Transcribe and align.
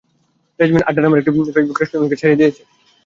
বেজমেন্টে 0.57 0.87
আড্ডা 0.87 1.01
নামের 1.03 1.19
একটি 1.19 1.31
ফাস্টফুট 1.35 1.77
রেস্টুরেন্টকে 1.81 2.19
সরিয়ে 2.19 2.37
নেওয়ার 2.39 2.49
নির্দেশ 2.49 2.57
দেয় 2.61 2.67
মালিককে। 2.67 2.93